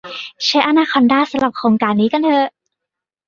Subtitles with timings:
[0.43, 2.47] ใช้อนาคอนดาสำหรับโครงการนี้กันเถอะ